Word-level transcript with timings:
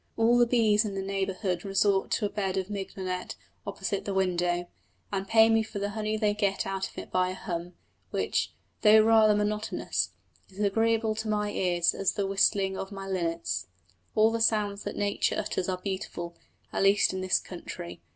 All 0.17 0.35
the 0.39 0.47
bees 0.47 0.83
in 0.83 0.95
the 0.95 1.01
neighbourhood 1.03 1.63
resort 1.63 2.09
to 2.13 2.25
a 2.25 2.29
bed 2.29 2.57
of 2.57 2.71
mignonette 2.71 3.35
opposite 3.67 3.99
to 3.99 4.03
the 4.05 4.13
window, 4.15 4.67
and 5.13 5.27
pay 5.27 5.47
me 5.47 5.61
for 5.61 5.77
the 5.77 5.91
honey 5.91 6.17
they 6.17 6.33
get 6.33 6.65
out 6.65 6.89
of 6.89 6.97
it 6.97 7.11
by 7.11 7.29
a 7.29 7.35
hum, 7.35 7.73
which, 8.09 8.51
though 8.81 9.01
rather 9.01 9.35
monotonous, 9.35 10.09
is 10.49 10.57
as 10.57 10.65
agreeable 10.65 11.13
to 11.13 11.27
my 11.27 11.51
ears 11.51 11.93
as 11.93 12.13
the 12.13 12.25
whistling 12.25 12.75
of 12.79 12.91
my 12.91 13.07
linnets. 13.07 13.67
All 14.15 14.31
the 14.31 14.41
sounds 14.41 14.83
that 14.85 14.95
nature 14.97 15.35
utters 15.37 15.69
are 15.69 15.79
delightful, 15.79 16.35
at 16.73 16.81
least 16.81 17.13
in 17.13 17.21
this 17.21 17.37
country. 17.37 18.01